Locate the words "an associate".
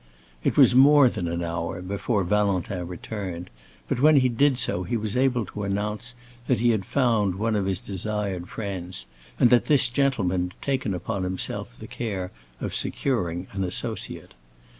13.51-14.33